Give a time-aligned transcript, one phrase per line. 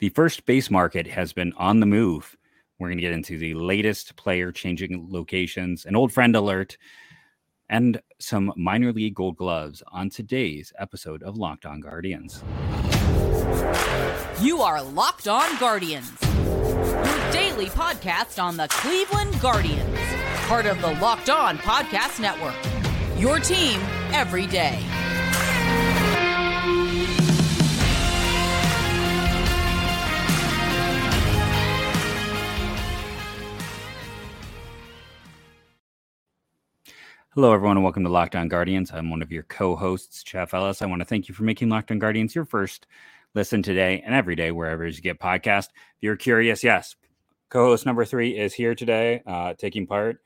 [0.00, 2.36] The first base market has been on the move.
[2.78, 6.78] We're going to get into the latest player changing locations, an old friend alert,
[7.68, 12.44] and some minor league gold gloves on today's episode of Locked On Guardians.
[14.40, 19.98] You are Locked On Guardians, your daily podcast on the Cleveland Guardians,
[20.46, 22.54] part of the Locked On Podcast Network.
[23.20, 23.80] Your team
[24.12, 24.80] every day.
[37.38, 38.90] Hello, everyone, and welcome to Locked On Guardians.
[38.92, 40.82] I'm one of your co-hosts, Jeff Ellis.
[40.82, 42.88] I want to thank you for making Locked On Guardians your first
[43.32, 45.66] listen today and every day, wherever you get podcast.
[45.66, 46.96] If you're curious, yes,
[47.48, 50.18] co-host number three is here today, uh, taking part.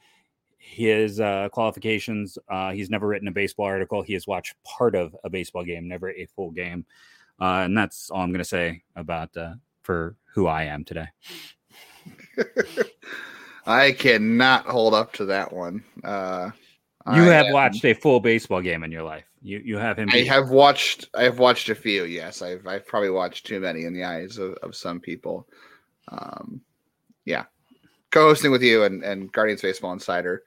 [0.57, 4.01] His uh, qualifications: uh, he's never written a baseball article.
[4.01, 6.87] He has watched part of a baseball game, never a full game,
[7.39, 11.09] uh, and that's all I'm going to say about uh, for who I am today.
[13.67, 15.85] I cannot hold up to that one.
[17.07, 19.25] You I have am- watched a full baseball game in your life.
[19.43, 20.09] You you have him.
[20.11, 20.29] I beat.
[20.29, 21.09] have watched.
[21.15, 22.05] I have watched a few.
[22.05, 22.65] Yes, I've.
[22.67, 25.49] I've probably watched too many in the eyes of, of some people.
[26.09, 26.61] Um,
[27.25, 27.45] yeah,
[28.11, 30.45] co-hosting with you and and Guardians Baseball Insider,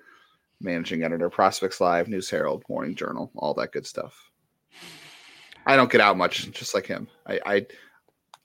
[0.62, 4.32] managing editor, Prospects Live, News Herald, Morning Journal, all that good stuff.
[5.66, 7.10] I don't get out much, just like him.
[7.28, 7.66] I, I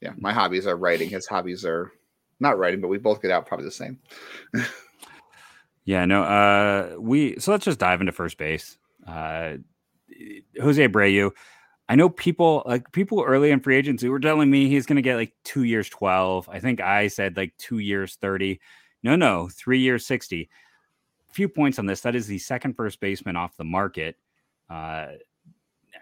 [0.00, 1.10] yeah, my hobbies are writing.
[1.10, 1.92] His hobbies are
[2.40, 4.00] not writing, but we both get out probably the same.
[5.90, 6.22] Yeah, no.
[6.22, 8.78] Uh, we so let's just dive into first base.
[9.04, 9.54] Uh,
[10.62, 11.32] Jose Abreu.
[11.88, 15.02] I know people like people early in free agency were telling me he's going to
[15.02, 16.48] get like two years twelve.
[16.48, 18.60] I think I said like two years thirty.
[19.02, 20.48] No, no, three years sixty.
[21.28, 22.02] A Few points on this.
[22.02, 24.16] That is the second first baseman off the market
[24.70, 25.06] uh,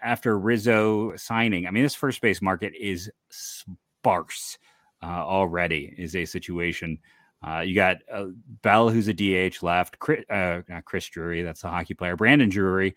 [0.03, 1.65] after Rizzo signing.
[1.65, 4.59] I mean, this first base market is sparse
[5.01, 5.95] uh, already.
[5.97, 6.99] Is a situation.
[7.45, 8.25] Uh, you got uh,
[8.61, 9.99] Bell, who's a DH left.
[9.99, 12.15] Chris, uh, Chris Drury, that's the hockey player.
[12.15, 12.95] Brandon Drury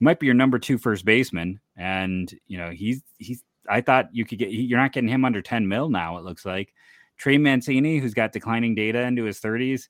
[0.00, 3.44] might be your number two first baseman, and you know he's he's.
[3.68, 4.50] I thought you could get.
[4.50, 6.18] You're not getting him under ten mil now.
[6.18, 6.74] It looks like
[7.16, 9.88] Trey Mancini, who's got declining data into his thirties,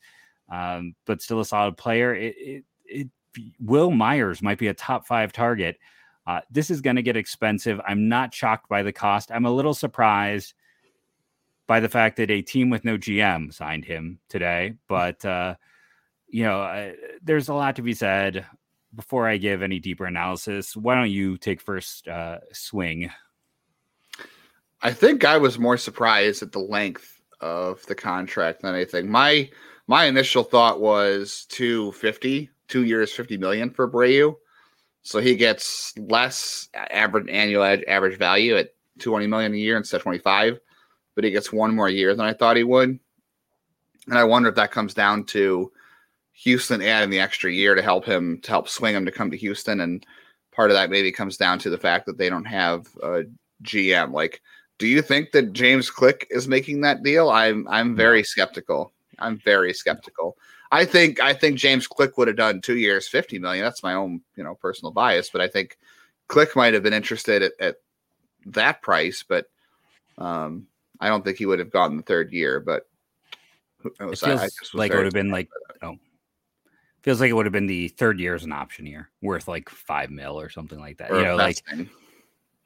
[0.53, 2.15] um, but still a solid player.
[2.15, 3.09] It, it, it
[3.61, 5.79] Wil Myers might be a top five target.
[6.27, 7.81] Uh, this is going to get expensive.
[7.87, 9.31] I'm not shocked by the cost.
[9.31, 10.55] I'm a little surprised
[11.67, 14.75] by the fact that a team with no GM signed him today.
[14.89, 15.57] But uh,
[16.29, 18.47] you know, uh, there's a lot to be said.
[18.95, 23.11] Before I give any deeper analysis, why don't you take first uh, swing?
[24.81, 29.11] I think I was more surprised at the length of the contract than anything.
[29.11, 29.51] My
[29.87, 34.37] my initial thought was 250, two years, 50 million for Abreu.
[35.03, 40.03] So he gets less average annual average value at 220 million a year instead of
[40.03, 40.59] 25,
[41.17, 43.01] but he gets one more year than I thought he would.
[44.09, 45.73] And I wonder if that comes down to
[46.35, 49.37] Houston adding the extra year to help him to help swing him to come to
[49.37, 49.81] Houston.
[49.81, 50.07] And
[50.53, 53.25] part of that maybe comes down to the fact that they don't have a
[53.65, 54.13] GM.
[54.13, 54.41] Like
[54.79, 57.31] do you think that James Click is making that deal?
[57.31, 58.93] I'm I'm very skeptical.
[59.19, 60.37] I'm very skeptical.
[60.71, 63.65] I think I think James Click would have done two years, fifty million.
[63.65, 65.79] That's my own you know personal bias, but I think
[66.29, 67.77] Click might have been interested at, at
[68.47, 69.47] that price, but
[70.19, 70.67] um,
[71.01, 72.61] I don't think he would have gotten the third year.
[72.61, 72.89] But
[73.85, 75.49] It feels I- I like it would have been like
[75.83, 75.97] oh,
[77.03, 79.69] feels like it would have been the third year as an option year, worth like
[79.69, 81.11] five mil or something like that.
[81.11, 81.97] or You know, like investing.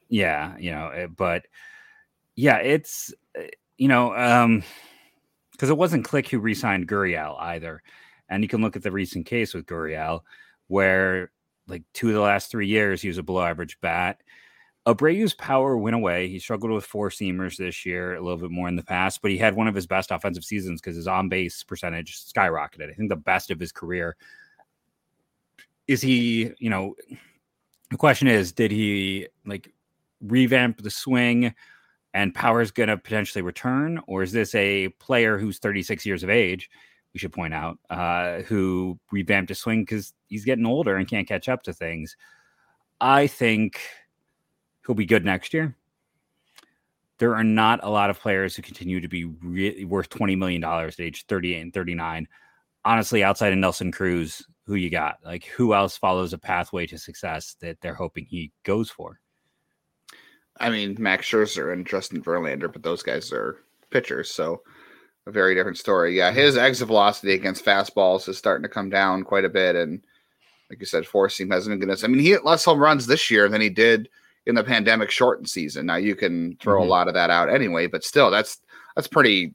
[0.09, 1.45] yeah, you know, eh, but
[2.35, 4.63] yeah, it's eh, you know, um,
[5.51, 7.83] because it wasn't Click who re-signed Gurriel either,
[8.29, 10.21] and you can look at the recent case with Gurriel,
[10.67, 11.31] where
[11.67, 14.21] like two of the last three years he was a below-average bat.
[14.87, 16.27] Abreu's power went away.
[16.27, 19.29] He struggled with four seamers this year, a little bit more in the past, but
[19.29, 22.89] he had one of his best offensive seasons because his on base percentage skyrocketed.
[22.89, 24.15] I think the best of his career.
[25.87, 26.95] Is he, you know,
[27.91, 29.71] the question is, did he like
[30.21, 31.53] revamp the swing
[32.13, 34.01] and power is going to potentially return?
[34.07, 36.71] Or is this a player who's 36 years of age?
[37.13, 41.27] We should point out, uh, who revamped his swing because he's getting older and can't
[41.27, 42.15] catch up to things.
[42.99, 43.79] I think
[44.85, 45.75] he'll be good next year.
[47.17, 50.63] There are not a lot of players who continue to be really worth $20 million
[50.63, 52.27] at age 38 and 39.
[52.83, 55.17] Honestly, outside of Nelson Cruz, who you got?
[55.23, 59.19] Like, who else follows a pathway to success that they're hoping he goes for?
[60.59, 63.57] I mean, Max Scherzer and Justin Verlander, but those guys are
[63.91, 64.61] pitchers, so
[65.27, 66.17] a very different story.
[66.17, 66.39] Yeah, mm-hmm.
[66.39, 70.01] his exit velocity against fastballs is starting to come down quite a bit, and
[70.69, 72.03] like you said, four seam hasn't been good.
[72.03, 74.09] I mean, he hit less home runs this year than he did
[74.45, 75.85] in the pandemic shortened season.
[75.85, 76.85] Now you can throw Mhm.
[76.85, 78.59] a lot of that out anyway, but still, that's
[78.95, 79.53] that's pretty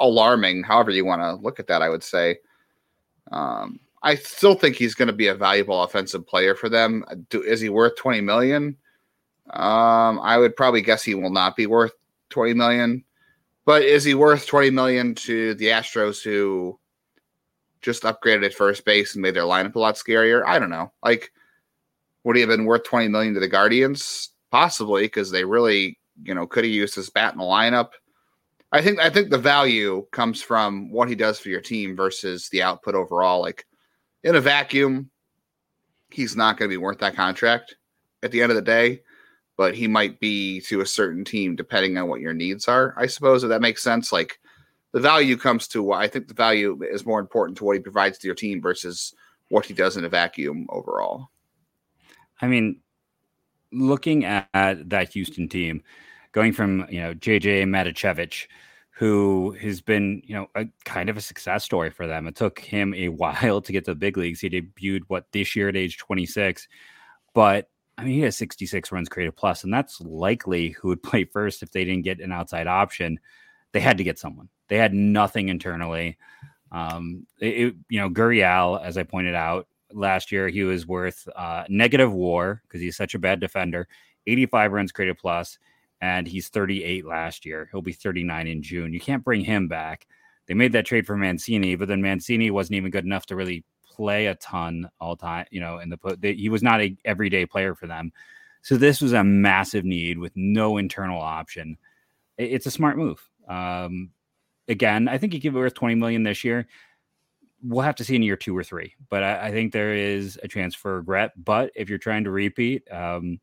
[0.00, 0.62] alarming.
[0.64, 2.38] However you want to look at that, I would say.
[3.30, 7.04] Um, I still think he's going to be a valuable offensive player for them.
[7.30, 8.76] Do, is he worth twenty million?
[9.50, 11.92] Um, I would probably guess he will not be worth
[12.28, 13.04] twenty million.
[13.64, 16.78] But is he worth twenty million to the Astros who
[17.80, 20.44] just upgraded at first base and made their lineup a lot scarier?
[20.44, 20.92] I don't know.
[21.02, 21.32] Like,
[22.24, 24.30] would he have been worth twenty million to the Guardians?
[24.50, 27.90] Possibly, because they really, you know, could have used his bat in the lineup.
[28.72, 32.48] I think I think the value comes from what he does for your team versus
[32.48, 33.40] the output overall.
[33.40, 33.66] Like
[34.24, 35.10] in a vacuum,
[36.10, 37.76] he's not going to be worth that contract
[38.22, 39.02] at the end of the day,
[39.56, 42.94] but he might be to a certain team depending on what your needs are.
[42.96, 44.12] I suppose if that makes sense.
[44.12, 44.38] Like
[44.92, 47.80] the value comes to what I think the value is more important to what he
[47.80, 49.14] provides to your team versus
[49.50, 51.30] what he does in a vacuum overall.
[52.40, 52.80] I mean,
[53.72, 55.82] looking at, at that Houston team,
[56.32, 58.46] going from you know JJ Matijevic,
[58.92, 62.26] who has been you know a kind of a success story for them.
[62.26, 64.40] It took him a while to get to the big leagues.
[64.40, 66.68] He debuted what this year at age 26,
[67.34, 71.24] but I mean he has 66 runs created plus, and that's likely who would play
[71.24, 73.20] first if they didn't get an outside option.
[73.72, 74.48] They had to get someone.
[74.68, 76.16] They had nothing internally.
[76.72, 81.26] Um, it, it- you know, Gurriel, as I pointed out last year, he was worth
[81.36, 83.88] uh, negative WAR because he's such a bad defender.
[84.26, 85.58] 85 runs created plus,
[86.00, 87.68] and he's 38 last year.
[87.70, 88.92] He'll be 39 in June.
[88.92, 90.06] You can't bring him back.
[90.46, 93.64] They made that trade for Mancini, but then Mancini wasn't even good enough to really
[93.84, 95.46] play a ton all time.
[95.50, 98.12] You know, in the put, he was not a everyday player for them.
[98.62, 101.76] So this was a massive need with no internal option.
[102.38, 103.22] It- It's a smart move.
[103.48, 104.10] Um,
[104.68, 106.66] again, I think he could be worth 20 million this year.
[107.64, 110.38] We'll have to see in year two or three, but I, I think there is
[110.42, 111.32] a chance for regret.
[111.42, 113.40] But if you're trying to repeat, um,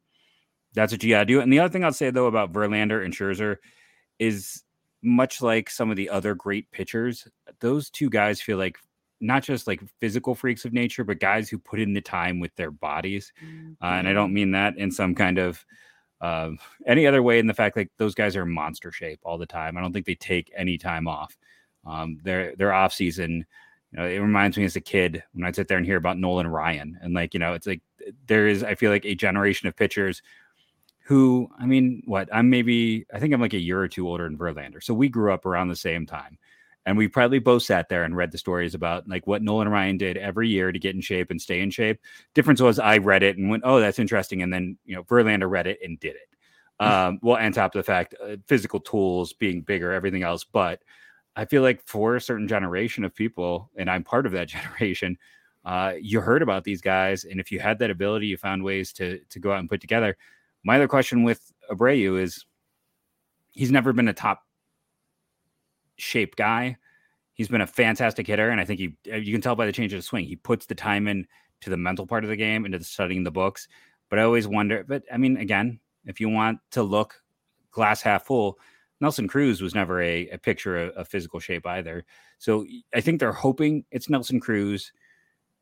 [0.74, 1.42] that's what you got to do.
[1.42, 3.58] And the other thing I'll say though about Verlander and Scherzer
[4.20, 4.64] is
[5.02, 7.28] much like some of the other great pitchers,
[7.60, 8.78] those two guys feel like
[9.20, 12.56] not just like physical freaks of nature, but guys who put in the time with
[12.56, 13.32] their bodies.
[13.82, 15.64] Uh, and I don't mean that in some kind of
[16.22, 16.52] uh,
[16.86, 19.78] any other way in the fact like those guys are monster shape all the time.
[19.78, 21.36] I don't think they take any time off.
[21.86, 23.46] Um, their their off season,
[23.92, 26.18] you know, it reminds me as a kid when I'd sit there and hear about
[26.18, 27.82] Nolan Ryan and like you know, it's like
[28.28, 30.22] there is I feel like a generation of pitchers
[31.04, 34.24] who I mean, what I'm maybe I think I'm like a year or two older
[34.24, 36.38] than Verlander, so we grew up around the same time.
[36.84, 39.98] And we probably both sat there and read the stories about like what Nolan Ryan
[39.98, 42.00] did every year to get in shape and stay in shape.
[42.34, 45.48] Difference was I read it and went, "Oh, that's interesting," and then you know Verlander
[45.48, 46.30] read it and did it.
[46.80, 50.44] Um, well, on top of the fact, uh, physical tools being bigger, everything else.
[50.44, 50.82] But
[51.36, 55.18] I feel like for a certain generation of people, and I'm part of that generation,
[55.64, 58.92] uh, you heard about these guys, and if you had that ability, you found ways
[58.94, 60.18] to to go out and put together.
[60.64, 62.46] My other question with Abreu is,
[63.52, 64.44] he's never been a top
[65.98, 66.78] shape guy.
[67.34, 69.94] He's been a fantastic hitter, and I think he you can tell by the change
[69.94, 70.26] of the swing.
[70.26, 71.28] He puts the time in
[71.62, 73.68] to the mental part of the game, into the studying the books.
[74.10, 74.84] But I always wonder.
[74.88, 77.22] But I mean, again, if you want to look
[77.72, 78.60] glass half full,
[79.02, 82.06] Nelson Cruz was never a, a picture of, physical shape either.
[82.38, 84.92] So I think they're hoping it's Nelson Cruz,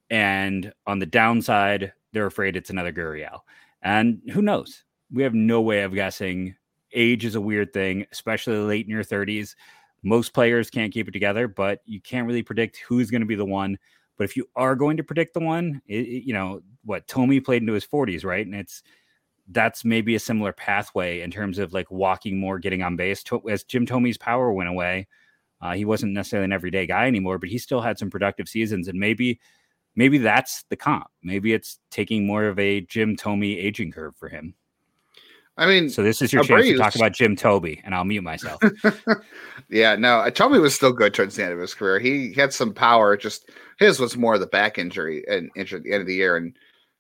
[0.10, 3.40] and on the downside, they're afraid it's another Gurriel.
[3.82, 4.84] And who knows?
[5.12, 6.56] We have no way of guessing.
[6.92, 9.56] Age is a weird thing, especially late in your 30s.
[10.04, 13.36] Most players can't keep it together, but you can't really predict who's going to be
[13.36, 13.78] the one.
[14.18, 17.44] But if you are going to predict the one, it, it- you know what Thome
[17.44, 18.46] played into his 40s, right?
[18.46, 18.82] And it's
[19.52, 23.24] that's maybe a similar pathway in terms of like walking more, getting on base.
[23.50, 25.08] As Jim Thome's power went away,
[25.62, 28.88] uh, he wasn't necessarily an everyday guy anymore, but he still had some productive seasons,
[28.88, 29.40] and maybe
[29.96, 31.08] maybe that's the comp.
[31.24, 34.54] Maybe it's taking more of a Jim Thome aging curve for him.
[35.58, 38.24] I mean, So this is your chance to talk about Jim Thome, and I'll mute
[38.24, 38.62] myself.
[39.70, 42.00] yeah, no, uh, Thome was still good towards the end of his career.
[42.00, 43.18] He had some power.
[43.18, 46.16] Just his was more of the back injury and injury at the end of the
[46.16, 46.38] year.
[46.38, 46.56] And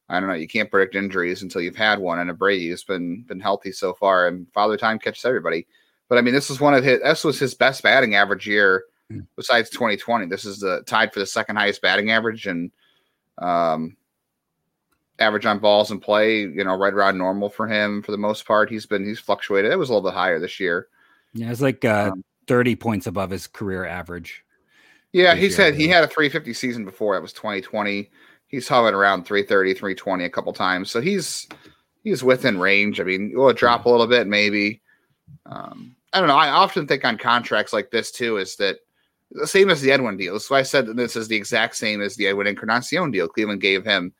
[0.09, 2.19] I don't know, you can't predict injuries until you've had one.
[2.19, 5.67] And Abreu's been been healthy so far, and Father Time catches everybody.
[6.07, 6.99] But I mean, this is one of his.
[7.01, 9.25] This was his best batting average year Mm.
[9.35, 10.27] besides 2020.
[10.27, 12.69] This is the tied for the second highest batting average and
[13.39, 13.97] um,
[15.17, 16.41] average on balls in play.
[16.41, 18.69] You know, right around normal for him for the most part.
[18.69, 19.71] He's been he's fluctuated.
[19.71, 20.87] It was a little bit higher this year.
[21.33, 24.43] yeah, it's like uh, Um, 30 points above his career average.
[25.11, 27.15] Yeah, he said he had a 350 season before.
[27.15, 28.11] That was 2020.
[28.49, 30.91] He's hovering around 330, 320 a couple times.
[30.91, 31.47] So he's
[32.03, 32.99] he's within range.
[32.99, 34.27] I mean, will drop a little bit?
[34.27, 34.81] Maybe.
[35.45, 36.37] Um, I don't know.
[36.37, 38.79] I often think on contracts like this too is that
[39.31, 40.39] the same as the Edwin deal.
[40.47, 43.27] Why I said that this is the exact same as the Edwin Encarnacion deal.
[43.27, 44.11] Cleveland gave him.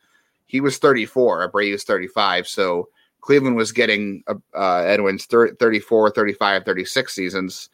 [0.46, 1.50] He was 34.
[1.50, 2.48] Abreu was 35.
[2.48, 2.90] So
[3.22, 7.70] Cleveland was getting uh, uh Edwin's 30, 34, 35, 36 seasons,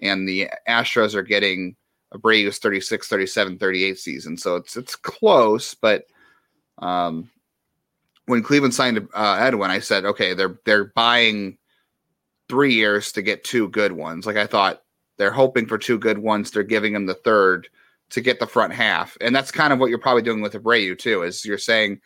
[0.00, 1.76] and the Astros are getting
[2.14, 4.36] Abreu's 36, 37, 38 season.
[4.36, 6.04] So it's it's close, but
[6.78, 7.30] um,
[8.26, 11.58] when Cleveland signed uh, Edwin, I said, okay, they're they're buying
[12.48, 14.26] three years to get two good ones.
[14.26, 14.82] Like I thought,
[15.18, 16.50] they're hoping for two good ones.
[16.50, 17.68] They're giving him the third
[18.10, 20.98] to get the front half, and that's kind of what you're probably doing with Abreu
[20.98, 21.22] too.
[21.22, 22.00] Is you're saying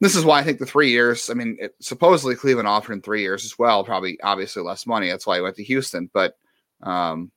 [0.00, 1.30] this is why I think the three years.
[1.30, 3.84] I mean, it, supposedly Cleveland offered him three years as well.
[3.84, 5.08] Probably, obviously, less money.
[5.08, 6.10] That's why he went to Houston.
[6.12, 6.36] But
[6.82, 7.30] um,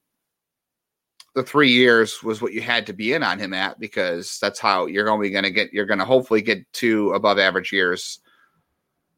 [1.36, 4.60] the three years was what you had to be in on him at because that's
[4.60, 5.74] how you're only going to get.
[5.74, 8.20] You're going to hopefully get two above average years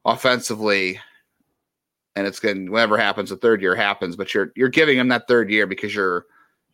[0.06, 1.00] offensively,
[2.16, 3.30] and it's going whatever happens.
[3.30, 6.26] The third year happens, but you're you're giving him that third year because you're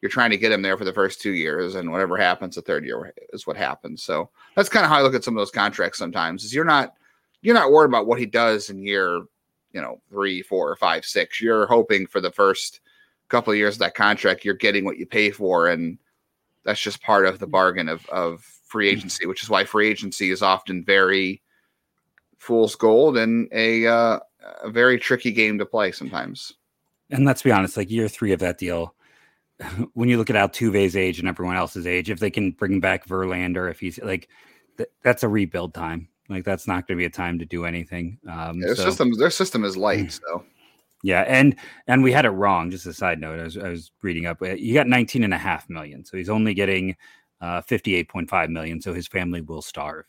[0.02, 2.62] you're trying to get him there for the first two years, and whatever happens, the
[2.62, 4.04] third year is what happens.
[4.04, 5.98] So that's kind of how I look at some of those contracts.
[5.98, 6.94] Sometimes is you're not
[7.42, 9.24] you're not worried about what he does in year
[9.74, 11.42] you know three, four, five, six.
[11.42, 12.82] You're hoping for the first
[13.32, 15.98] couple of years of that contract, you're getting what you pay for, and
[16.64, 18.98] that's just part of the bargain of of free mm-hmm.
[18.98, 21.42] agency, which is why free agency is often very
[22.38, 24.20] fool's gold and a uh,
[24.64, 26.54] a very tricky game to play sometimes.
[27.10, 28.96] And let's be honest, like year three of that deal,
[29.94, 33.08] when you look at Altuve's age and everyone else's age, if they can bring back
[33.08, 34.30] Verlander, if he's like,
[34.78, 36.08] th- that's a rebuild time.
[36.30, 38.18] Like that's not going to be a time to do anything.
[38.30, 38.86] Um, yeah, their so.
[38.86, 40.20] system, their system is light, mm.
[40.22, 40.46] so
[41.04, 41.56] yeah, and
[41.88, 42.72] and we had it wrong.
[42.72, 44.42] Just a side note, I was, I was reading up.
[44.42, 46.96] You got 19 and a half million, so he's only getting
[47.42, 48.82] uh, 58.5 million.
[48.82, 50.06] So his family will starve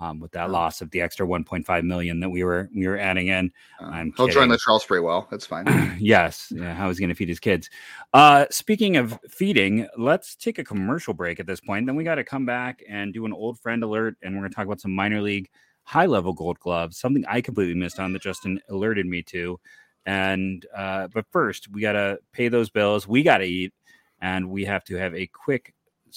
[0.00, 3.28] um, with that loss of the extra 1.5 million that we were we were adding
[3.28, 3.52] in.
[3.80, 5.28] Uh, I'm he'll join the Charles Spray well.
[5.30, 5.96] That's fine.
[6.00, 6.52] yes.
[6.54, 7.70] Yeah, how he's going to feed his kids.
[8.12, 11.86] Uh, speaking of feeding, let's take a commercial break at this point.
[11.86, 14.50] Then we got to come back and do an old friend alert, and we're going
[14.50, 15.48] to talk about some minor league
[15.84, 19.58] high level gold gloves, something I completely missed on that Justin alerted me to.
[20.06, 23.06] And uh, but first, we gotta pay those bills.
[23.06, 23.72] We gotta eat,
[24.20, 25.74] and we have to have a quick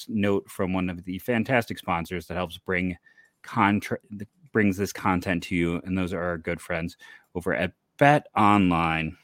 [0.08, 2.98] note from one of the fantastic sponsors that helps bring
[3.44, 4.00] contra-
[4.52, 6.98] brings this content to you, and those are our good friends
[7.36, 9.16] over at Bet Online.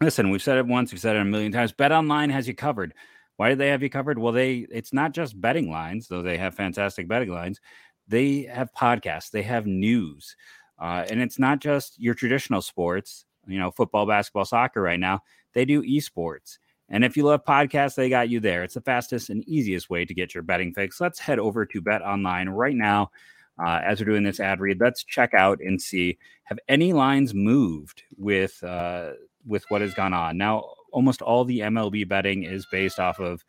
[0.00, 1.72] Listen, we've said it once, we've said it a million times.
[1.72, 2.94] Bet Online has you covered.
[3.36, 4.18] Why do they have you covered?
[4.18, 7.60] Well, they it's not just betting lines, though they have fantastic betting lines.
[8.06, 10.36] They have podcasts, they have news,
[10.78, 15.20] uh, and it's not just your traditional sports you know, football, basketball, soccer right now,
[15.52, 16.58] they do esports.
[16.88, 18.62] And if you love podcasts, they got you there.
[18.62, 21.00] It's the fastest and easiest way to get your betting fix.
[21.00, 23.10] Let's head over to Bet Online right now.
[23.58, 27.32] Uh, as we're doing this ad read, let's check out and see have any lines
[27.34, 29.12] moved with uh,
[29.46, 30.36] with what has gone on.
[30.36, 33.44] Now, almost all the MLB betting is based off of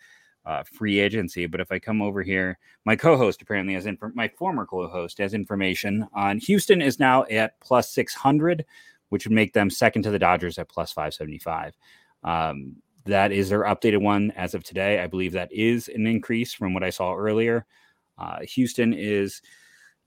[0.46, 1.48] uh, free agency.
[1.48, 5.34] But if I come over here, my co-host apparently has inf- my former co-host has
[5.34, 8.66] information on Houston is now at plus six hundred
[9.10, 11.78] which would make them second to the Dodgers at plus 575.
[12.24, 15.00] Um, that is their updated one as of today.
[15.00, 17.66] I believe that is an increase from what I saw earlier.
[18.18, 19.42] Uh, Houston is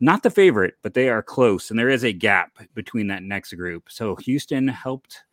[0.00, 3.52] not the favorite, but they are close, and there is a gap between that next
[3.54, 3.84] group.
[3.88, 5.24] So Houston helped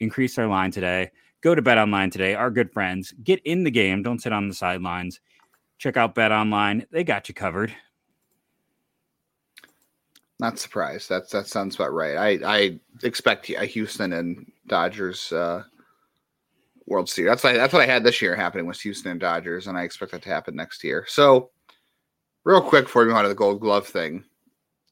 [0.00, 1.10] increase their line today.
[1.40, 2.34] Go to Bet Online today.
[2.34, 4.02] Our good friends, get in the game.
[4.02, 5.20] Don't sit on the sidelines.
[5.78, 6.86] Check out Bet Online.
[6.90, 7.74] They got you covered.
[10.40, 11.08] Not surprised.
[11.08, 12.16] That's that sounds about right.
[12.16, 15.62] I I expect a Houston and Dodgers uh,
[16.86, 17.30] World Series.
[17.30, 19.78] That's what I, that's what I had this year happening with Houston and Dodgers, and
[19.78, 21.04] I expect that to happen next year.
[21.08, 21.50] So,
[22.42, 24.24] real quick before we move on to the Gold Glove thing,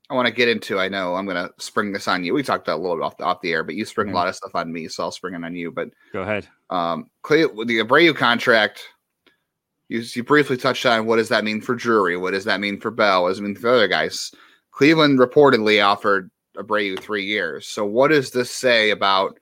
[0.08, 0.78] I want to get into.
[0.78, 2.34] I know I'm going to spring this on you.
[2.34, 4.16] We talked about a little bit off the, off the air, but you spring mm-hmm.
[4.16, 5.72] a lot of stuff on me, so I'll spring it on you.
[5.72, 6.46] But go ahead.
[6.70, 8.84] Um, Clay, the Abreu contract.
[9.88, 12.16] You, you briefly touched on what does that mean for Drury?
[12.16, 13.22] What does that mean for Bell?
[13.24, 14.32] What does it mean for other guys?
[14.72, 17.66] Cleveland reportedly offered Abreu three years.
[17.66, 19.38] So what does this say about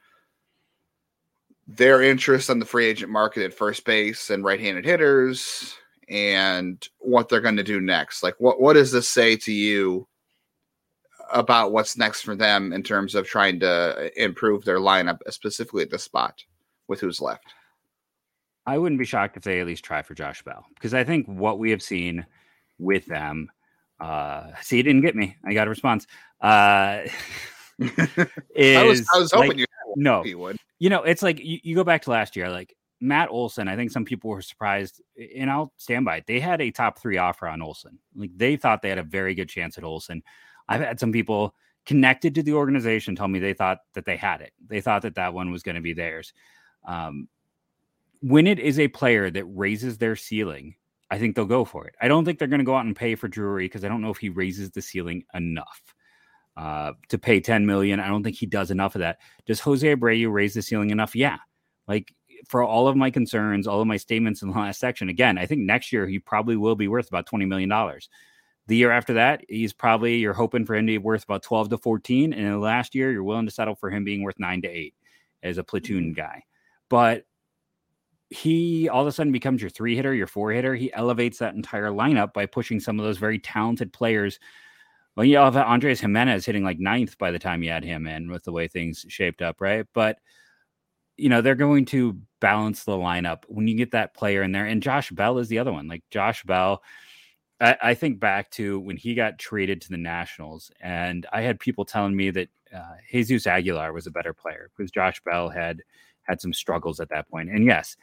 [1.66, 5.76] their interest on the free agent market at first base and right-handed hitters
[6.08, 8.22] and what they're going to do next?
[8.22, 10.06] Like what what does this say to you
[11.32, 15.90] about what's next for them in terms of trying to improve their lineup specifically at
[15.90, 16.42] the spot
[16.88, 17.54] with who's left?
[18.66, 21.26] I wouldn't be shocked if they at least try for Josh Bell because I think
[21.26, 22.26] what we have seen
[22.78, 23.48] with them
[24.00, 25.36] uh, see, you didn't get me.
[25.44, 26.06] I got a response.
[26.40, 27.02] Uh,
[28.54, 29.66] is I was, I was hoping like, you
[29.96, 30.56] no, you would.
[30.78, 33.68] You know, it's like you, you go back to last year, like Matt Olson.
[33.68, 35.02] I think some people were surprised,
[35.36, 36.26] and I'll stand by it.
[36.26, 37.98] They had a top three offer on Olson.
[38.14, 40.22] Like they thought they had a very good chance at Olson.
[40.68, 41.54] I've had some people
[41.86, 44.52] connected to the organization tell me they thought that they had it.
[44.66, 46.32] They thought that that one was going to be theirs.
[46.84, 47.28] Um,
[48.22, 50.74] when it is a player that raises their ceiling
[51.10, 51.94] I think they'll go for it.
[52.00, 54.00] I don't think they're going to go out and pay for Drury because I don't
[54.00, 55.82] know if he raises the ceiling enough.
[56.56, 58.00] uh, to pay 10 million.
[58.00, 59.18] I don't think he does enough of that.
[59.46, 61.16] Does Jose Abreu raise the ceiling enough?
[61.16, 61.38] Yeah.
[61.88, 62.12] Like
[62.48, 65.46] for all of my concerns, all of my statements in the last section, again, I
[65.46, 67.70] think next year he probably will be worth about $20 million.
[68.66, 71.70] The year after that, he's probably you're hoping for him to be worth about 12
[71.70, 72.32] to 14.
[72.32, 74.68] And in the last year, you're willing to settle for him being worth nine to
[74.68, 74.94] eight
[75.42, 76.20] as a platoon mm-hmm.
[76.20, 76.42] guy.
[76.88, 77.24] But
[78.30, 80.74] he all of a sudden becomes your three hitter, your four hitter.
[80.74, 84.38] He elevates that entire lineup by pushing some of those very talented players.
[85.16, 88.30] Well, you have Andres Gimenez hitting like ninth by the time you add him in
[88.30, 89.84] with the way things shaped up, right?
[89.92, 90.18] But
[91.16, 94.64] you know, they're going to balance the lineup when you get that player in there.
[94.64, 95.86] And Josh Bell is the other one.
[95.86, 96.82] Like Josh Bell,
[97.60, 101.60] I, I think back to when he got traded to the Nationals, and I had
[101.60, 105.82] people telling me that uh, Jesus Aguilar was a better player because Josh Bell had
[106.22, 107.50] had some struggles at that point.
[107.50, 107.96] And yes,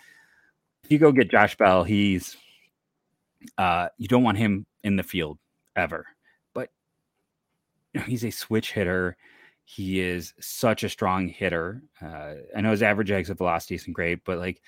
[0.92, 2.38] you go get Josh Bell, he's
[3.58, 5.38] uh, you don't want him in the field
[5.76, 6.06] ever.
[6.54, 6.70] But
[7.94, 9.18] you know, he's a switch hitter.
[9.66, 11.82] He is such a strong hitter.
[12.02, 14.62] Uh, I know his average exit velocity isn't great, but like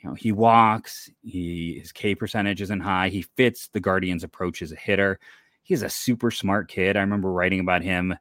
[0.00, 1.10] you know, he walks.
[1.22, 3.08] He his K percentage isn't high.
[3.08, 5.18] He fits the Guardians' approach as a hitter.
[5.62, 6.96] He's a super smart kid.
[6.96, 8.14] I remember writing about him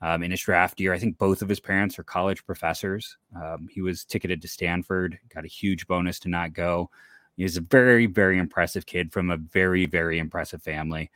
[0.00, 0.92] um, in his draft year.
[0.92, 3.16] I think both of his parents are college professors.
[3.34, 6.90] Um, he was ticketed to Stanford, got a huge bonus to not go.
[7.36, 11.10] He's a very, very impressive kid from a very, very impressive family.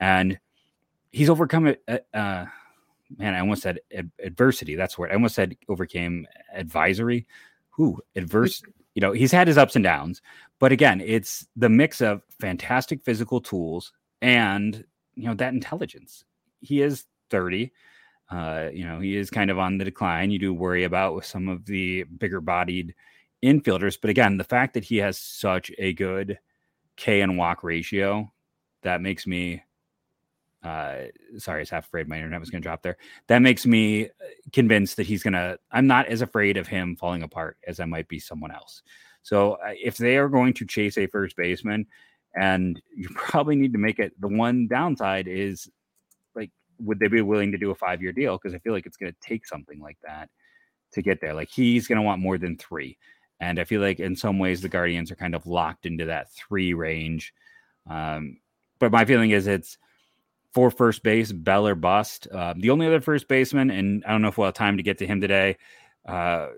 [0.00, 0.38] And
[1.12, 1.82] he's overcome it.
[2.14, 2.46] Uh,
[3.18, 4.74] man, I almost said ad- adversity.
[4.74, 7.26] That's where I almost said overcame advisory.
[7.70, 8.62] Who adverse?
[8.94, 10.22] You know, he's had his ups and downs,
[10.58, 14.82] but again, it's the mix of fantastic physical tools and
[15.16, 16.24] you know that intelligence.
[16.62, 17.72] He is 30
[18.30, 20.30] uh, you know, he is kind of on the decline.
[20.30, 22.94] You do worry about with some of the bigger bodied
[23.44, 23.98] infielders.
[24.00, 26.38] But again, the fact that he has such a good
[26.96, 28.32] K and walk ratio,
[28.82, 29.62] that makes me
[30.62, 31.04] uh
[31.38, 32.96] sorry, I was half afraid my internet was gonna drop there.
[33.28, 34.08] That makes me uh,
[34.52, 38.08] convinced that he's gonna I'm not as afraid of him falling apart as I might
[38.08, 38.82] be someone else.
[39.22, 41.86] So uh, if they are going to chase a first baseman,
[42.34, 45.68] and you probably need to make it the one downside is
[46.78, 48.38] would they be willing to do a five year deal?
[48.38, 50.28] Because I feel like it's going to take something like that
[50.92, 51.34] to get there.
[51.34, 52.98] Like he's going to want more than three.
[53.40, 56.32] And I feel like in some ways the Guardians are kind of locked into that
[56.32, 57.34] three range.
[57.88, 58.38] Um,
[58.78, 59.78] but my feeling is it's
[60.52, 62.28] for first base, Bell or bust.
[62.32, 64.82] Uh, the only other first baseman, and I don't know if we'll have time to
[64.82, 65.58] get to him today,
[66.08, 66.48] uh,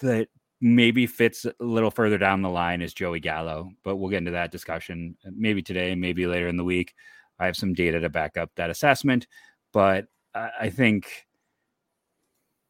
[0.00, 0.28] that
[0.60, 3.72] maybe fits a little further down the line is Joey Gallo.
[3.82, 6.94] But we'll get into that discussion maybe today, maybe later in the week.
[7.38, 9.26] I have some data to back up that assessment,
[9.72, 11.26] but I think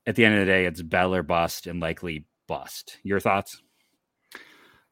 [0.07, 2.98] at the end of the day, it's Bell or bust and likely bust.
[3.03, 3.62] Your thoughts?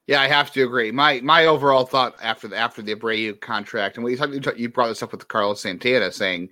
[0.06, 0.90] Yeah, I have to agree.
[0.90, 4.68] My my overall thought after the after the Abreu contract, and we you talked you
[4.68, 6.48] brought this up with Carlos Santana, saying,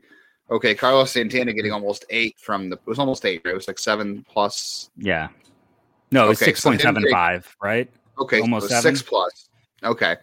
[0.50, 3.42] okay, Carlos Santana getting almost eight from the it was almost eight.
[3.44, 3.52] Right?
[3.52, 4.90] It was like seven plus.
[4.96, 5.28] Yeah.
[6.12, 7.90] No, it was okay, six point so seven five, right?
[8.20, 9.48] Okay, almost six plus.
[9.82, 10.16] Okay,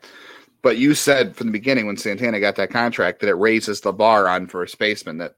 [0.67, 3.93] but you said from the beginning when Santana got that contract that it raises the
[3.93, 5.35] bar on first baseman that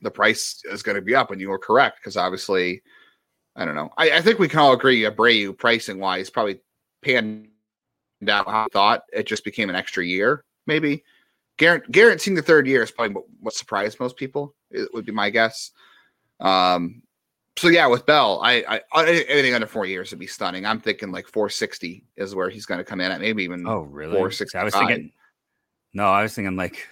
[0.00, 2.82] the price is going to be up, and you were correct because obviously,
[3.54, 3.90] I don't know.
[3.96, 6.58] I, I, think we can all agree Abreu pricing wise probably
[7.02, 7.50] panned
[8.26, 9.02] out how I thought.
[9.12, 11.04] It just became an extra year, maybe.
[11.56, 14.56] Garrett, guaranteeing the third year is probably what, what surprised most people.
[14.72, 15.70] It would be my guess.
[16.40, 17.04] Um,
[17.56, 20.64] so yeah, with Bell, I, I anything under four years would be stunning.
[20.64, 23.80] I'm thinking like 460 is where he's going to come in at, maybe even oh
[23.80, 24.58] really 460.
[24.58, 25.12] I was thinking
[25.94, 26.88] no, I was thinking like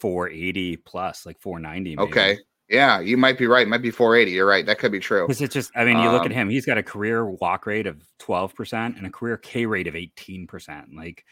[0.00, 1.96] 480 plus, like 490.
[1.96, 2.08] Maybe.
[2.08, 3.66] Okay, yeah, you might be right.
[3.66, 4.32] It might be 480.
[4.32, 4.66] You're right.
[4.66, 5.26] That could be true.
[5.26, 6.50] Because it's just, I mean, you um, look at um, him.
[6.50, 9.96] He's got a career walk rate of 12 percent and a career K rate of
[9.96, 10.94] 18 percent.
[10.94, 11.24] Like.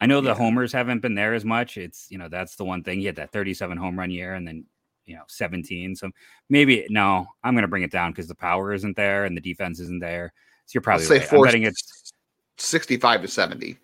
[0.00, 1.76] I know the homers haven't been there as much.
[1.76, 3.00] It's you know that's the one thing.
[3.00, 4.64] He had that 37 home run year, and then
[5.08, 6.10] you know 17 so
[6.48, 9.40] maybe no i'm going to bring it down because the power isn't there and the
[9.40, 10.32] defense isn't there.
[10.66, 11.32] So you're probably right.
[11.32, 12.12] I'm betting it's
[12.58, 13.78] 65 to 70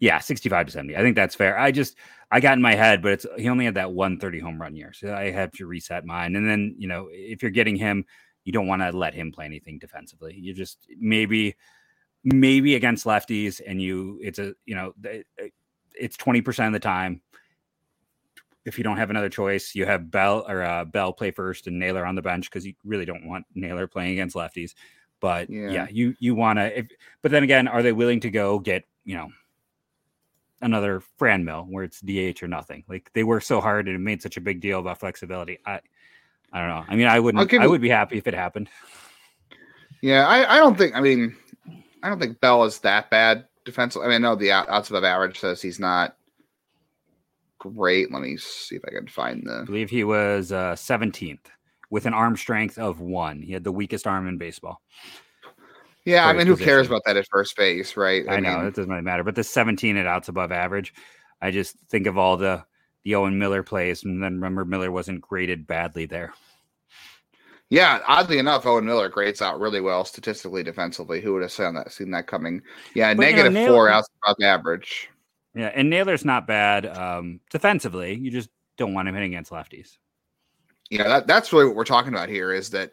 [0.00, 1.58] yeah 65 to 70 i think that's fair.
[1.58, 1.96] I just
[2.30, 4.92] i got in my head but it's he only had that 130 home run year
[4.92, 6.36] so i have to reset mine.
[6.36, 8.04] And then you know if you're getting him
[8.46, 10.34] you don't want to let him play anything defensively.
[10.34, 11.56] You just maybe
[12.24, 14.94] maybe against lefties and you it's a you know
[15.98, 17.20] it's 20% of the time
[18.66, 21.78] if you don't have another choice, you have Bell or uh, Bell play first and
[21.78, 24.74] Naylor on the bench because you really don't want Naylor playing against lefties.
[25.20, 26.86] But yeah, yeah you you want to.
[27.22, 29.28] But then again, are they willing to go get you know
[30.60, 32.84] another Franmil where it's DH or nothing?
[32.88, 35.60] Like they worked so hard and made such a big deal about flexibility.
[35.64, 35.80] I
[36.52, 36.84] I don't know.
[36.88, 37.54] I mean, I wouldn't.
[37.54, 38.68] I would be happy if it happened.
[40.02, 40.94] Yeah, I, I don't think.
[40.96, 41.36] I mean,
[42.02, 44.06] I don't think Bell is that bad defensively.
[44.06, 46.16] I mean, I know the outside of average says he's not
[47.70, 48.12] great.
[48.12, 49.60] Let me see if I can find the.
[49.60, 51.38] I believe he was uh, 17th
[51.90, 53.42] with an arm strength of one.
[53.42, 54.80] He had the weakest arm in baseball.
[56.04, 56.66] Yeah, I mean, who position.
[56.66, 58.24] cares about that at first base, right?
[58.28, 59.24] I, I know mean, it doesn't really matter.
[59.24, 60.94] But the 17 at outs above average,
[61.42, 62.64] I just think of all the
[63.02, 66.32] the Owen Miller plays, and then remember Miller wasn't graded badly there.
[67.68, 71.20] Yeah, oddly enough, Owen Miller grades out really well statistically, defensively.
[71.20, 72.62] Who would have seen that seen that coming?
[72.94, 75.10] Yeah, negative know, four outs above average.
[75.56, 78.14] Yeah, and Naylor's not bad um, defensively.
[78.14, 79.96] You just don't want him hitting against lefties.
[80.90, 82.52] Yeah, that, that's really what we're talking about here.
[82.52, 82.92] Is that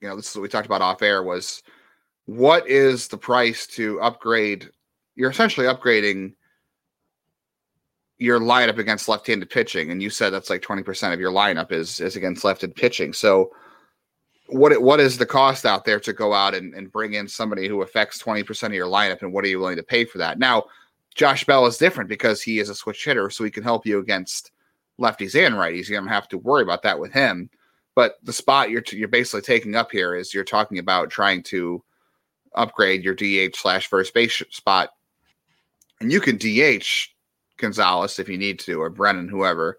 [0.00, 1.62] you know this is what we talked about off air was
[2.24, 4.70] what is the price to upgrade?
[5.16, 6.32] You're essentially upgrading
[8.16, 12.00] your lineup against left-handed pitching, and you said that's like 20% of your lineup is
[12.00, 13.12] is against left-handed pitching.
[13.12, 13.50] So
[14.46, 17.68] what what is the cost out there to go out and, and bring in somebody
[17.68, 20.38] who affects 20% of your lineup and what are you willing to pay for that?
[20.38, 20.64] Now,
[21.18, 23.98] Josh Bell is different because he is a switch hitter, so he can help you
[23.98, 24.52] against
[25.00, 25.88] lefties and righties.
[25.88, 27.50] You don't have to worry about that with him.
[27.96, 31.82] But the spot you're you're basically taking up here is you're talking about trying to
[32.54, 34.90] upgrade your DH slash first base spot.
[36.00, 36.86] And you can DH
[37.56, 39.78] Gonzalez if you need to, or Brennan, whoever.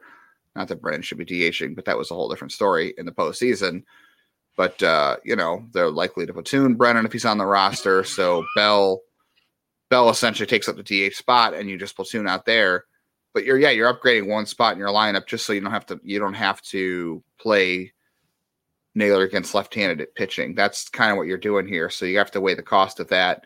[0.57, 3.13] Not that Brennan should be DHing, but that was a whole different story in the
[3.13, 3.83] postseason.
[4.57, 8.03] But uh, you know, they're likely to platoon Brennan if he's on the roster.
[8.03, 8.99] So Bell
[9.89, 12.85] Bell essentially takes up the DH spot and you just platoon out there.
[13.33, 15.85] But you're yeah, you're upgrading one spot in your lineup just so you don't have
[15.87, 17.93] to you don't have to play
[18.95, 20.55] Naylor against left-handed pitching.
[20.55, 21.89] That's kind of what you're doing here.
[21.89, 23.45] So you have to weigh the cost of that.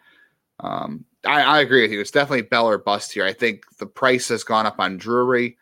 [0.60, 1.99] Um, I, I, agree with you.
[1.99, 3.25] It's definitely Bell or bust here.
[3.25, 5.58] I think the price has gone up on Drury.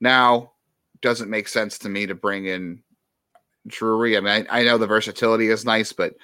[0.00, 0.52] Now,
[1.02, 2.82] doesn't make sense to me to bring in
[3.66, 4.16] Drury.
[4.16, 6.14] I mean, I, I know the versatility is nice, but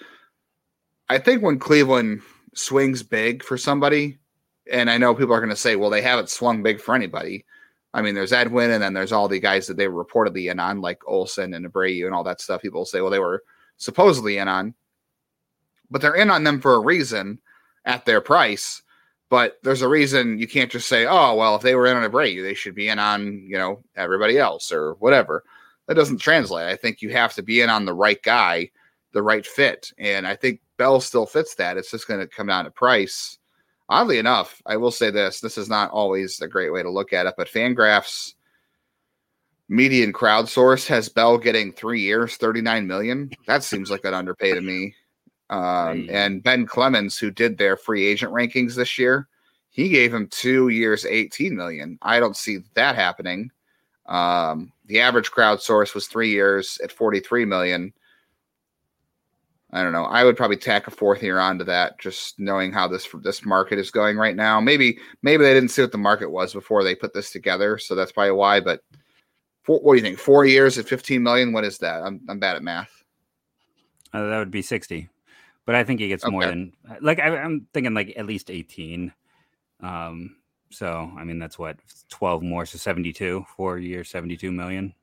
[1.09, 2.23] I think when Cleveland
[2.55, 4.19] swings big for somebody,
[4.71, 7.45] and I know people are going to say, well, they haven't swung big for anybody.
[7.93, 10.61] I mean, there's Edwin, and then there's all the guys that they were reportedly in
[10.61, 12.63] on, like Olson and Abreu and all that stuff.
[12.63, 13.43] People say, well, they were
[13.79, 14.75] supposedly in on,
[15.91, 17.41] but they're in on them for a reason
[17.85, 18.83] at their price.
[19.29, 22.09] But there's a reason you can't just say, oh, well, if they were in on
[22.09, 25.45] Abreu, they should be in on, you know, everybody else or whatever.
[25.87, 26.67] That doesn't translate.
[26.67, 28.71] I think you have to be in on the right guy,
[29.13, 29.93] the right fit.
[29.99, 31.77] And I think Bell still fits that.
[31.77, 33.39] It's just going to come down to price
[33.91, 37.13] oddly enough, I will say this: this is not always a great way to look
[37.13, 38.35] at it, but Fangraphs
[39.69, 43.31] median crowdsource has Bell getting three years, thirty nine million.
[43.47, 44.95] That seems like an underpay to me.
[45.51, 49.27] Um, and Ben Clemens, who did their free agent rankings this year,
[49.71, 51.99] he gave him two years, eighteen million.
[52.01, 53.51] I don't see that happening.
[54.07, 57.93] Um, the average crowdsource was three years at forty three million.
[59.73, 60.05] I don't know.
[60.05, 63.79] I would probably tack a fourth year onto that, just knowing how this this market
[63.79, 64.61] is going right now.
[64.61, 67.95] Maybe maybe they didn't see what the market was before they put this together, so
[67.95, 68.61] that's probably why.
[68.61, 68.83] But
[69.63, 70.19] four, what do you think?
[70.19, 71.53] Four years at fifteen million?
[71.53, 72.03] What is that?
[72.03, 73.05] I'm I'm bad at math.
[74.13, 75.09] Uh, that would be sixty,
[75.67, 76.33] but I think he gets okay.
[76.33, 79.13] more than like I, am thinking like at least eighteen.
[79.81, 80.37] Um,
[80.71, 81.77] so I mean that's what
[82.09, 83.47] twelve more, so seventy two.
[83.57, 84.95] Four years, seventy two million.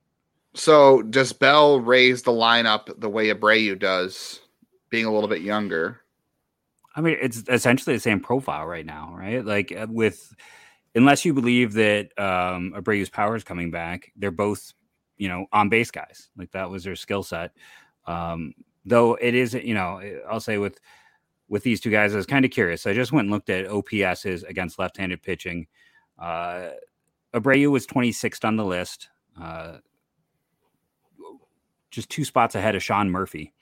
[0.55, 4.41] So does Bell raise the lineup the way Abreu does?
[4.89, 6.01] Being a little bit younger.
[6.95, 9.45] I mean, it's essentially the same profile right now, right?
[9.45, 10.33] Like uh, with,
[10.95, 14.73] unless you believe that um, Abreu's power is coming back, they're both,
[15.17, 16.29] you know, on base guys.
[16.37, 17.51] Like that was their skill set.
[18.07, 18.53] Um,
[18.85, 20.79] though it is, you know, I'll say with
[21.49, 22.81] with these two guys, I was kind of curious.
[22.81, 25.67] So I just went and looked at OPSs against left-handed pitching.
[26.19, 26.69] Uh,
[27.33, 29.09] Abreu was 26th on the list,
[29.41, 29.77] uh,
[31.89, 33.53] just two spots ahead of Sean Murphy.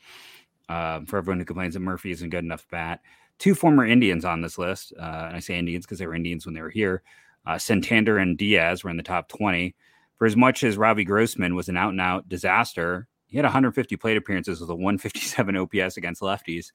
[0.68, 3.02] Um, for everyone who complains that Murphy isn't good enough bat.
[3.38, 6.46] Two former Indians on this list, uh, and I say Indians because they were Indians
[6.46, 7.04] when they were here.
[7.46, 9.76] Uh, Santander and Diaz were in the top 20.
[10.18, 13.96] For as much as Robbie Grossman was an out and out disaster, he had 150
[13.98, 16.72] plate appearances with a 157 OPS against lefties.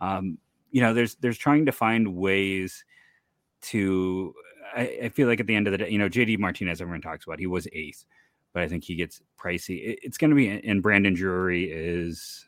[0.00, 0.38] Um,
[0.70, 2.84] you know, there's there's trying to find ways
[3.62, 4.34] to.
[4.74, 7.00] I, I, feel like at the end of the day, you know, JD Martinez, everyone
[7.00, 8.04] talks about, he was eighth,
[8.52, 9.82] but I think he gets pricey.
[9.82, 12.46] It, it's going to be, and Brandon Drury is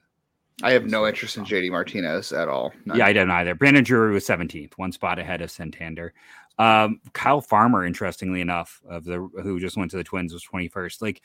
[0.63, 2.73] I have no interest in JD Martinez at all.
[2.85, 2.99] None.
[2.99, 3.55] Yeah, I don't either.
[3.55, 6.13] Brandon Drury was 17th, one spot ahead of Santander.
[6.59, 11.01] Um, Kyle Farmer, interestingly enough, of the who just went to the Twins, was 21st.
[11.01, 11.23] Like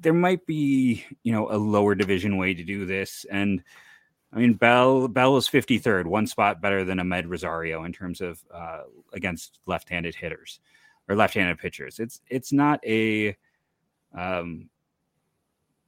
[0.00, 3.26] there might be, you know, a lower division way to do this.
[3.30, 3.62] And
[4.32, 8.42] I mean, Bell Bell is 53rd, one spot better than Amed Rosario in terms of
[8.52, 10.60] uh, against left-handed hitters
[11.08, 11.98] or left-handed pitchers.
[11.98, 13.36] It's it's not a
[14.16, 14.70] um,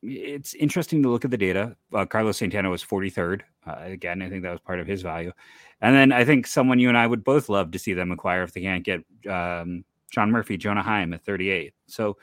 [0.02, 1.76] it's interesting to look at the data.
[1.92, 3.42] Uh, Carlos Santana was 43rd.
[3.66, 5.32] Uh, again, I think that was part of his value.
[5.80, 8.42] And then I think someone you and I would both love to see them acquire
[8.42, 11.74] if they can't get um, Sean Murphy, Jonah Heim at 38.
[11.86, 12.16] So,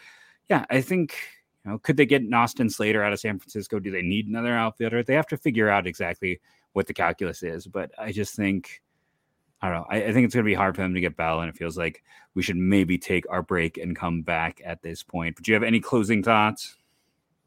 [0.50, 1.16] yeah, I think
[1.66, 3.80] you know, could they get Austin Slater out of San Francisco?
[3.80, 5.04] Do they need another outfielder?
[5.04, 6.40] They have to figure out exactly
[6.74, 7.68] what the calculus is.
[7.68, 8.82] But I just think,
[9.62, 9.88] I don't know.
[9.90, 11.58] I, I think it's going to be hard for them to get Bell, and it
[11.58, 12.04] feels like
[12.36, 15.36] we should maybe take our break and come back at this point.
[15.36, 16.78] But do you have any closing thoughts?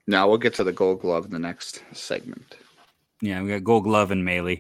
[0.09, 2.57] No, we'll get to the Gold Glove in the next segment.
[3.21, 4.57] Yeah, we got Gold Glove and Maile.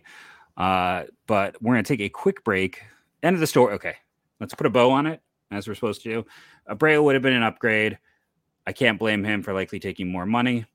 [0.58, 2.82] Uh, but we're going to take a quick break.
[3.22, 3.72] End of the story.
[3.72, 3.94] Okay,
[4.40, 6.26] let's put a bow on it as we're supposed to do.
[6.68, 7.98] Abreu would have been an upgrade.
[8.66, 10.66] I can't blame him for likely taking more money.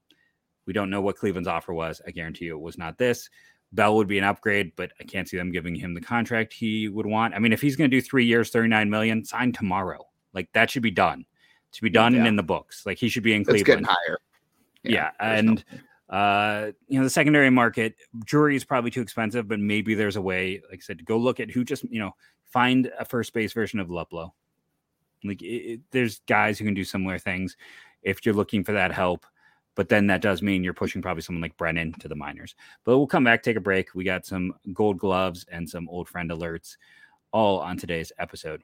[0.65, 2.01] We don't know what Cleveland's offer was.
[2.07, 3.29] I guarantee you it was not this.
[3.73, 6.89] Bell would be an upgrade, but I can't see them giving him the contract he
[6.89, 7.35] would want.
[7.35, 10.07] I mean, if he's going to do three years, 39 million, sign tomorrow.
[10.33, 11.25] Like that should be done.
[11.73, 12.19] To be done yeah.
[12.19, 12.87] and in the books.
[12.87, 13.61] Like he should be in Cleveland.
[13.61, 14.17] It's getting higher.
[14.83, 15.11] Yeah.
[15.19, 15.63] yeah and
[16.09, 20.21] uh, you know, the secondary market, Drury is probably too expensive, but maybe there's a
[20.21, 22.11] way, like I said, go look at who just, you know,
[22.43, 24.31] find a first base version of Luplow.
[25.23, 27.57] Like it, it, there's guys who can do similar things
[28.03, 29.25] if you're looking for that help.
[29.75, 32.53] But then that does mean you're pushing probably someone like Brennan to the minors.
[32.83, 33.95] But we'll come back, take a break.
[33.95, 36.77] We got some gold gloves and some old friend alerts
[37.31, 38.61] all on today's episode.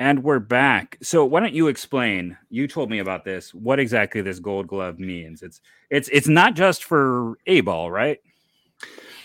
[0.00, 0.98] And we're back.
[1.02, 2.36] So why don't you explain?
[2.48, 3.54] You told me about this.
[3.54, 5.42] What exactly this gold glove means?
[5.42, 5.60] It's
[5.90, 8.18] it's it's not just for A ball, right?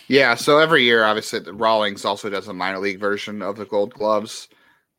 [0.06, 0.36] Yeah.
[0.36, 3.92] So every year, obviously, the Rawlings also does a minor league version of the gold
[3.94, 4.46] gloves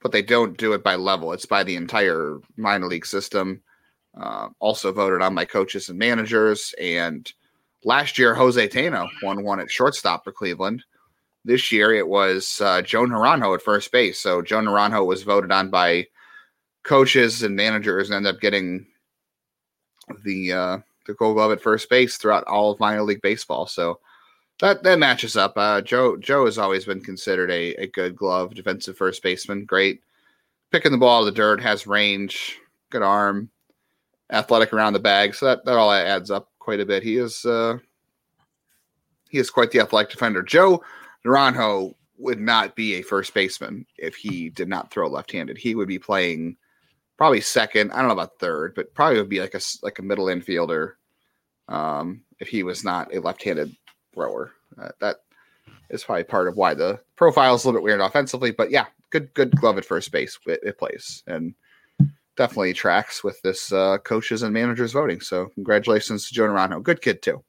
[0.02, 1.34] but they don't do it by level.
[1.34, 3.62] It's by the entire minor league system.
[4.20, 6.74] Uh, also voted on by coaches and managers.
[6.82, 7.32] And
[7.84, 10.84] last year, Jose Tano won one at shortstop for Cleveland.
[11.48, 14.20] This year, it was uh, Joe Naranjo at first base.
[14.20, 16.08] So Joe Naranjo was voted on by
[16.84, 18.86] coaches and managers and ended up getting
[20.26, 23.66] the uh, the Gold Glove at first base throughout all of minor league baseball.
[23.66, 24.00] So
[24.60, 25.54] that that matches up.
[25.56, 29.64] Uh, Joe Joe has always been considered a, a good glove defensive first baseman.
[29.64, 30.02] Great
[30.72, 33.50] picking the ball out of the dirt, has range, good arm,
[34.32, 35.34] athletic around the bag.
[35.34, 37.04] So that, that all adds up quite a bit.
[37.04, 37.78] He is uh,
[39.30, 40.42] he is quite the athletic defender.
[40.42, 40.84] Joe
[41.26, 45.58] Naranjo would not be a first baseman if he did not throw left-handed.
[45.58, 46.58] He would be playing
[47.18, 47.92] probably second.
[47.92, 50.94] I don't know about third, but probably would be like a like a middle infielder
[51.68, 53.76] um, if he was not a left-handed
[54.14, 54.52] thrower.
[54.80, 55.18] Uh, that
[55.90, 58.52] is probably part of why the profile is a little bit weird offensively.
[58.52, 60.38] But yeah, good good glove at first base.
[60.46, 61.54] It, it plays and
[62.36, 65.20] definitely tracks with this uh, coaches and managers voting.
[65.22, 66.84] So congratulations to Joe Naranjo.
[66.84, 67.44] Good kid too.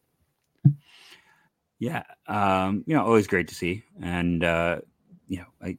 [1.78, 4.80] Yeah, um, you know, always great to see, and uh,
[5.28, 5.78] you know, I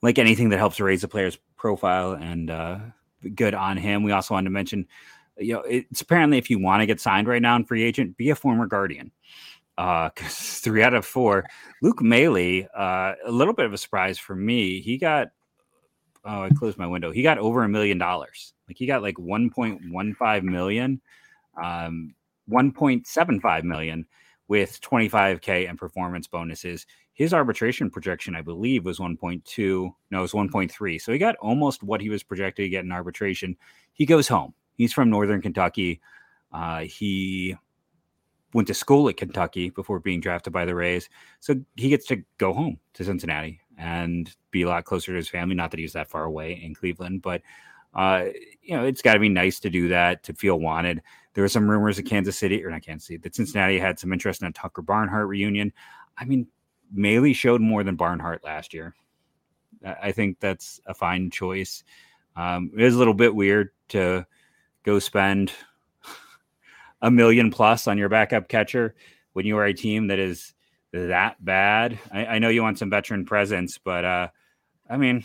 [0.00, 2.78] like anything that helps raise a player's profile, and uh,
[3.34, 4.02] good on him.
[4.02, 4.86] We also wanted to mention,
[5.38, 8.16] you know, it's apparently if you want to get signed right now in free agent,
[8.16, 9.10] be a former Guardian.
[9.76, 11.44] Uh three out of four.
[11.82, 15.28] Luke maile uh a little bit of a surprise for me he got
[16.24, 17.10] oh i closed my window.
[17.10, 18.54] He got over a million dollars.
[18.68, 21.00] Like he got like 1.15 million
[21.62, 22.14] um
[22.48, 24.06] 1.75 million
[24.48, 26.86] with 25k and performance bonuses.
[27.12, 31.82] His arbitration projection i believe was 1.2 no it was 1.3 so he got almost
[31.82, 33.56] what he was projected to get in arbitration.
[33.92, 34.54] He goes home.
[34.76, 36.00] He's from northern kentucky.
[36.52, 37.56] Uh, he
[38.54, 41.10] went to school at Kentucky before being drafted by the Rays.
[41.40, 45.28] So he gets to go home to Cincinnati and be a lot closer to his
[45.28, 45.56] family.
[45.56, 47.42] Not that he's that far away in Cleveland, but
[47.94, 48.26] uh,
[48.62, 51.02] you know, it's got to be nice to do that to feel wanted.
[51.34, 54.12] There were some rumors that Kansas City or not Kansas City that Cincinnati had some
[54.12, 55.72] interest in a Tucker Barnhart reunion.
[56.16, 56.46] I mean,
[56.92, 58.94] Maile showed more than Barnhart last year.
[59.84, 61.84] I think that's a fine choice.
[62.36, 64.26] Um, it is a little bit weird to
[64.82, 65.52] go spend
[67.02, 68.94] a million plus on your backup catcher
[69.34, 70.54] when you are a team that is
[70.92, 71.98] that bad.
[72.12, 74.28] I, I know you want some veteran presence, but uh,
[74.88, 75.24] I mean,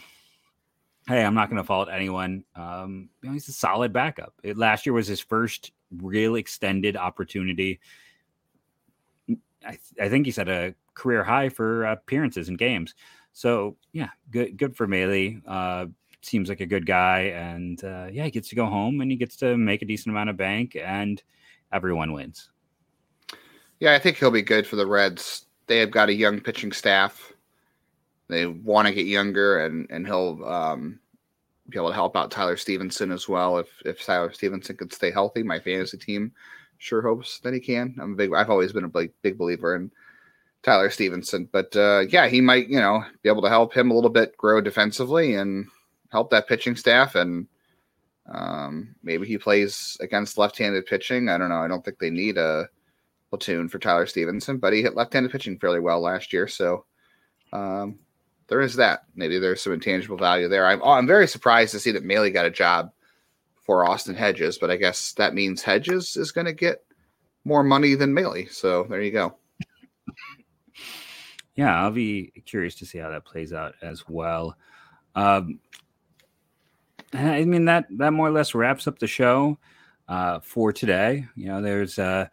[1.10, 2.44] hey, I'm not going to fault anyone.
[2.56, 4.34] Um, you know, he's a solid backup.
[4.44, 7.80] It, last year was his first real extended opportunity.
[9.66, 12.94] I, th- I think he set a career high for appearances in games.
[13.34, 15.40] So yeah, good good for Maile.
[15.48, 15.88] Uh,
[16.22, 19.18] seems like a good guy, and uh, yeah, he gets to go home and he
[19.18, 21.24] gets to make a decent amount of bank and
[21.74, 22.50] everyone wins.
[23.80, 25.46] Yeah, I think he'll be good for the Reds.
[25.66, 27.34] They have got a young pitching staff.
[28.30, 31.00] They want to get younger, and and he'll um,
[31.68, 33.58] be able to help out Tyler Stephenson as well.
[33.58, 36.32] If if Tyler Stephenson could stay healthy, my fantasy team
[36.78, 37.96] sure hopes that he can.
[38.00, 38.34] I'm a big.
[38.34, 39.92] I've always been a big big believer in
[40.64, 43.94] Tyler Stephenson, but uh, yeah, he might you know be able to help him a
[43.94, 45.68] little bit grow defensively and
[46.12, 47.48] help that pitching staff and
[48.32, 51.30] um, maybe he plays against left-handed pitching.
[51.30, 51.62] I don't know.
[51.62, 52.70] I don't think they need a
[53.30, 56.48] platoon for Tyler Stephenson, but he hit left-handed pitching fairly well last year.
[56.48, 56.86] So,
[57.54, 57.98] um,
[58.50, 59.04] there is that.
[59.16, 60.66] Maybe there's some intangible value there.
[60.66, 62.92] I'm oh, I'm very surprised to see that Maile got a job
[63.62, 66.84] for Austin Hedges, but I guess that means Hedges is going to get
[67.46, 68.48] more money than Maile.
[68.50, 69.36] So there you go.
[71.56, 74.56] Yeah, I'll be curious to see how that plays out as well.
[75.14, 75.60] Um,
[77.14, 79.58] I mean that that more or less wraps up the show
[80.08, 81.28] uh, for today.
[81.36, 82.28] You know, there's uh,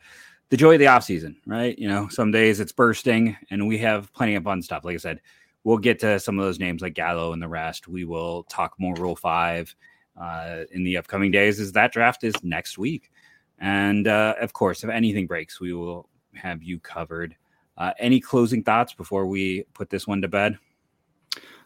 [0.51, 1.77] the joy of the off season, right?
[1.79, 4.85] You know, some days it's bursting, and we have plenty of fun stuff.
[4.85, 5.21] Like I said,
[5.67, 7.89] we'll get to some of those names like Gallo and the rest.
[7.89, 9.75] We will talk more Rule Five
[10.19, 11.59] uh, in the upcoming days.
[11.59, 13.11] As that draft is next week,
[13.59, 17.35] and uh, of course, if anything breaks, we will have you covered.
[17.77, 20.57] Uh, any closing thoughts before we put this one to bed?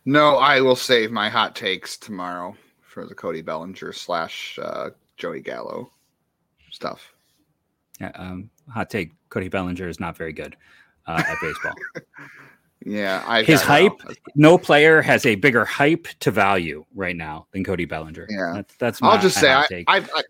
[0.07, 5.43] No, I will save my hot takes tomorrow for the Cody Bellinger slash uh, Joey
[5.43, 5.91] Gallo
[6.71, 7.13] stuff.
[8.01, 10.57] Yeah, um, hot take: Cody Bellinger is not very good
[11.07, 11.75] uh, at baseball.
[12.85, 14.01] yeah, I his hype.
[14.35, 18.27] No player has a bigger hype to value right now than Cody Bellinger.
[18.31, 18.75] Yeah, that's.
[18.77, 20.23] that's I'll just say I, I've, I,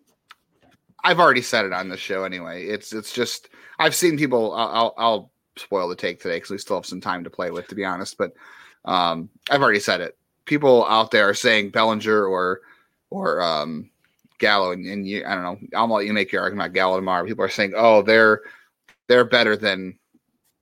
[1.05, 2.67] I've already said it on the show anyway.
[2.67, 4.53] It's it's just I've seen people.
[4.53, 7.69] I'll, I'll spoil the take today because we still have some time to play with,
[7.69, 8.19] to be honest.
[8.19, 8.33] But
[8.85, 10.17] um, I've already said it.
[10.45, 12.63] People out there are saying Bellinger or
[13.11, 13.91] or um,
[14.39, 15.79] Gallo, and, and you, I don't know.
[15.79, 17.25] I'll let you make your argument about Gallo tomorrow.
[17.27, 18.41] People are saying, oh, they're
[19.07, 20.00] they're better than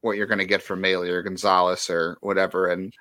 [0.00, 2.68] what you're going to get from Maile or Gonzalez or whatever.
[2.68, 2.92] And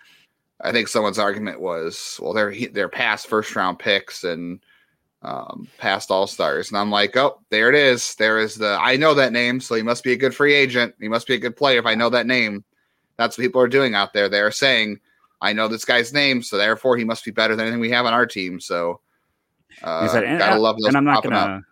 [0.62, 4.60] I think someone's argument was, well, they're they're past first round picks and
[5.22, 6.70] um, past all stars.
[6.70, 8.16] And I'm like, oh, there it is.
[8.16, 10.96] There is the I know that name, so he must be a good free agent.
[11.00, 12.64] He must be a good player if I know that name.
[13.18, 14.30] That's what people are doing out there.
[14.30, 15.00] They're saying,
[15.42, 18.06] I know this guy's name, so therefore he must be better than anything we have
[18.06, 18.60] on our team.
[18.60, 19.02] So
[19.84, 20.88] uh, said, gotta love those.
[20.88, 21.36] And I'm not gonna.
[21.36, 21.64] Up.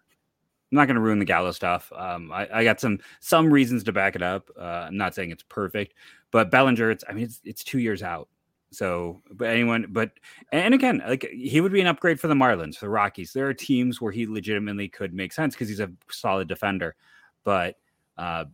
[0.72, 1.92] I'm not going to ruin the Gallo stuff.
[1.96, 4.50] Um, I, I, got some some reasons to back it up.
[4.60, 5.94] Uh, I'm not saying it's perfect,
[6.32, 8.28] but Bellinger, it's I mean it's it's two years out.
[8.72, 10.12] So, but anyone, but
[10.52, 13.32] and again, like he would be an upgrade for the Marlins, for the Rockies.
[13.32, 16.96] There are teams where he legitimately could make sense because he's a solid defender.
[17.44, 17.76] But
[18.18, 18.46] uh,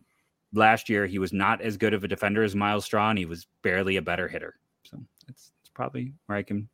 [0.52, 3.24] last year he was not as good of a defender as Myles Straw, and he
[3.24, 4.56] was barely a better hitter.
[4.84, 6.68] So that's, probably where I can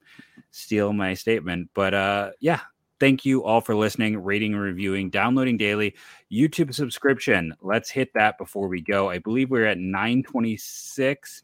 [0.51, 1.71] steal my statement.
[1.73, 2.61] But uh, yeah,
[3.01, 5.95] thank you all for listening, rating reviewing, downloading daily,
[6.33, 7.55] YouTube subscription.
[7.63, 9.09] Let's hit that before we go.
[9.11, 11.43] I believe we're at 926.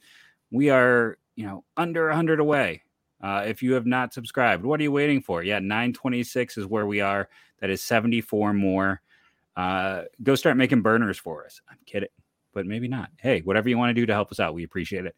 [0.50, 2.82] We are, you know, under 100 away.
[3.20, 5.42] Uh, if you have not subscribed, what are you waiting for?
[5.42, 7.28] Yeah, 926 is where we are.
[7.60, 9.00] That is 74 more.
[9.56, 11.60] Uh, go start making burners for us.
[11.70, 12.10] I'm kidding,
[12.52, 13.10] but maybe not.
[13.16, 15.16] Hey, whatever you want to do to help us out, we appreciate it.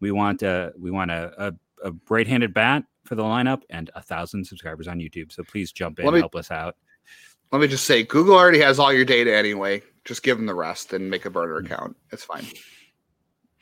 [0.00, 4.02] We want a we want a, a a right-handed bat for the lineup and a
[4.02, 5.32] thousand subscribers on YouTube.
[5.32, 6.76] So please jump in, and help us out.
[7.50, 9.82] Let me just say, Google already has all your data anyway.
[10.04, 11.66] Just give them the rest and make a burner mm.
[11.66, 11.96] account.
[12.10, 12.46] It's fine.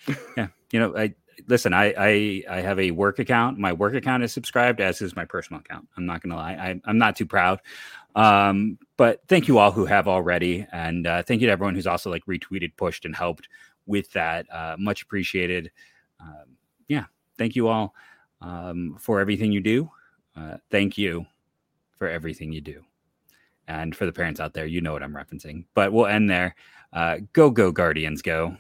[0.37, 1.15] yeah, you know, I
[1.49, 1.75] listen.
[1.75, 3.59] I I I have a work account.
[3.59, 5.89] My work account is subscribed, as is my personal account.
[5.97, 6.53] I'm not gonna lie.
[6.53, 7.61] I, I'm not too proud.
[8.15, 11.87] Um, but thank you all who have already, and uh, thank you to everyone who's
[11.87, 13.49] also like retweeted, pushed, and helped
[13.87, 14.47] with that.
[14.53, 15.71] Uh, much appreciated.
[16.21, 16.57] Um,
[16.89, 17.05] yeah,
[17.39, 17.95] thank you all
[18.41, 19.91] um, for everything you do.
[20.37, 21.27] Uh, thank you
[21.99, 22.83] for everything you do.
[23.69, 25.65] And for the parents out there, you know what I'm referencing.
[25.75, 26.55] But we'll end there.
[26.93, 28.57] Uh, go, go, Guardians, go.